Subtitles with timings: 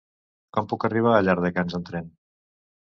[0.57, 2.13] Com puc arribar a Llardecans amb tren?